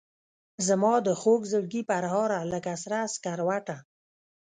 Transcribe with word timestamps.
زمادخوږزړګي 0.67 1.81
پرهاره 1.89 2.39
لکه 2.53 2.71
سره 2.83 2.97
سکروټه 3.13 3.77